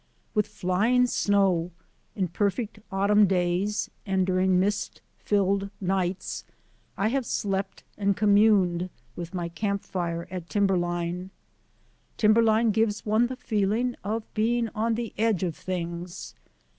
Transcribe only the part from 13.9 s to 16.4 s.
of being on the edge of things.